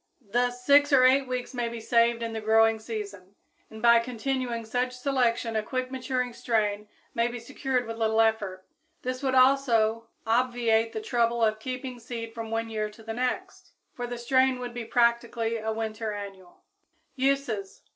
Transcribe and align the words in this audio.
Thus 0.31 0.65
six 0.65 0.91
or 0.91 1.03
eight 1.05 1.27
weeks 1.27 1.53
may 1.53 1.69
be 1.69 1.79
saved 1.79 2.23
in 2.23 2.33
the 2.33 2.41
growing 2.41 2.79
season, 2.79 3.35
and 3.69 3.83
by 3.83 3.99
continuing 3.99 4.65
such 4.65 4.93
selection 4.97 5.55
a 5.55 5.61
quick 5.61 5.91
maturing 5.91 6.33
strain 6.33 6.87
may 7.13 7.27
be 7.27 7.39
secured 7.39 7.85
with 7.85 7.97
little 7.97 8.19
effort. 8.19 8.65
This 9.03 9.21
would 9.21 9.35
also 9.35 10.07
obviate 10.25 10.91
the 10.93 11.01
trouble 11.01 11.43
of 11.43 11.59
keeping 11.59 11.99
seed 11.99 12.33
from 12.33 12.49
one 12.49 12.67
year 12.69 12.89
to 12.89 13.03
the 13.03 13.13
next, 13.13 13.73
for 13.93 14.07
the 14.07 14.17
strain 14.17 14.57
would 14.57 14.73
be 14.73 14.85
practically 14.85 15.57
a 15.57 15.71
winter 15.71 16.11
annual. 16.11 16.63
_Uses. 17.15 17.81